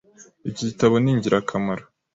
Iki 0.49 0.63
gitabo 0.69 0.95
ni 0.99 1.09
ingirakamaro. 1.13 1.83